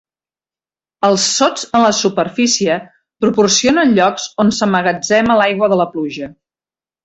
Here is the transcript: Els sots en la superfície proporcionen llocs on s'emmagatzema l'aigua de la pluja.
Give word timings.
Els 1.09 1.25
sots 1.33 1.65
en 1.79 1.83
la 1.83 1.91
superfície 1.97 2.79
proporcionen 3.27 3.95
llocs 4.01 4.27
on 4.47 4.53
s'emmagatzema 4.61 5.41
l'aigua 5.45 5.73
de 5.77 5.83
la 5.85 5.89
pluja. 5.97 6.33